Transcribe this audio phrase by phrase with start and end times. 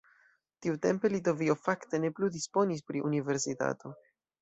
[0.65, 3.99] Tiutempe Litovio fakte ne plu disponis pri universitato.